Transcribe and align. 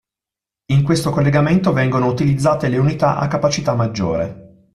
In 0.69 0.81
questo 0.81 1.11
collegamento 1.11 1.73
vengono 1.73 2.07
utilizzate 2.07 2.69
le 2.69 2.79
unità 2.79 3.17
a 3.17 3.27
capacità 3.27 3.75
maggiore. 3.75 4.65